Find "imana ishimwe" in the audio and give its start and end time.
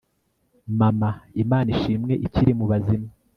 1.43-2.13